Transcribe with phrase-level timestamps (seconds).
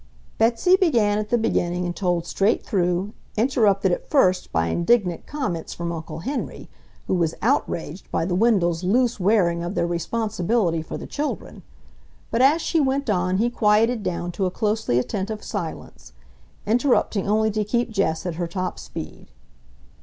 [0.39, 5.75] Betsy began at the beginning and told straight through, interrupted at first by indignant comments
[5.75, 6.69] from Uncle Henry,
[7.05, 11.61] who was outraged by the Wendells' loose wearing of their responsibility for the children.
[12.31, 16.13] But as she went on he quieted down to a closely attentive silence,
[16.65, 19.27] interrupting only to keep Jess at her top speed.